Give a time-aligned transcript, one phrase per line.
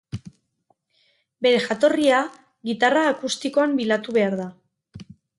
[1.47, 2.21] Bere jatorria
[2.69, 4.49] gitarra akustikoan bilatu behar da.